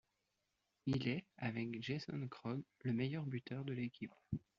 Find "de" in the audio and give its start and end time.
3.65-3.73